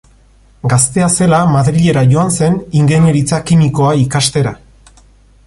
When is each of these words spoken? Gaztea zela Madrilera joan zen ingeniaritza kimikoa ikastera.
Gaztea 0.71 1.09
zela 1.17 1.41
Madrilera 1.55 2.03
joan 2.15 2.33
zen 2.39 2.57
ingeniaritza 2.81 3.41
kimikoa 3.51 3.93
ikastera. 4.07 4.57